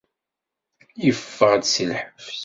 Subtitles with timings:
[1.03, 2.35] Yeffey-d si lḥebs.